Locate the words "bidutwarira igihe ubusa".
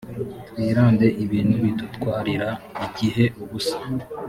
1.63-3.77